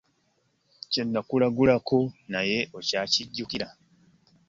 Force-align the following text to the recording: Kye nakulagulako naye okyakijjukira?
Kye 0.91 1.03
nakulagulako 1.05 1.97
naye 2.31 2.59
okyakijjukira? 2.77 3.67